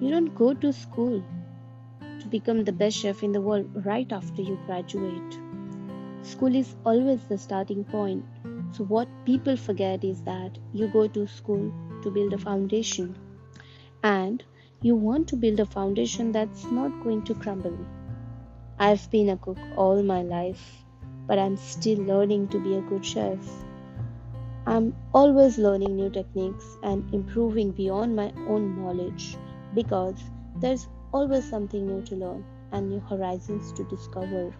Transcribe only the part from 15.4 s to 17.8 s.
a foundation that's not going to crumble.